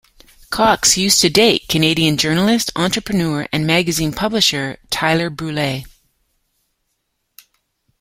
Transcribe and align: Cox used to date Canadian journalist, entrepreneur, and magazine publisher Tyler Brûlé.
Cox 0.49 0.97
used 0.97 1.21
to 1.21 1.29
date 1.29 1.67
Canadian 1.69 2.17
journalist, 2.17 2.71
entrepreneur, 2.75 3.47
and 3.53 3.67
magazine 3.67 4.11
publisher 4.13 4.79
Tyler 4.89 5.29
Brûlé. 5.29 5.85